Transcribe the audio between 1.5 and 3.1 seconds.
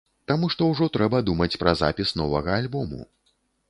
пра запіс новага альбому.